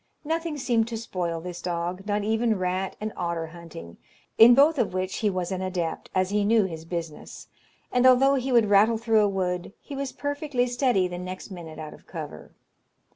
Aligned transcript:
Nothing 0.23 0.57
seemed 0.57 0.87
to 0.87 0.97
spoil 0.97 1.39
this 1.41 1.61
dog, 1.61 2.07
not 2.07 2.23
even 2.23 2.57
rat 2.57 2.95
and 2.99 3.13
otter 3.15 3.45
hunting, 3.45 3.97
in 4.35 4.55
both 4.55 4.79
of 4.79 4.95
which 4.95 5.17
he 5.17 5.29
was 5.29 5.51
an 5.51 5.61
adept, 5.61 6.09
as 6.15 6.31
he 6.31 6.43
knew 6.43 6.63
his 6.63 6.85
business; 6.85 7.49
and 7.91 8.07
although 8.07 8.33
he 8.33 8.51
would 8.51 8.65
rattle 8.65 8.97
through 8.97 9.21
a 9.21 9.29
wood, 9.29 9.73
he 9.79 9.95
was 9.95 10.11
perfectly 10.11 10.65
steady 10.65 11.07
the 11.07 11.19
next 11.19 11.51
minute 11.51 11.77
out 11.77 11.93
of 11.93 12.07
cover. 12.07 12.51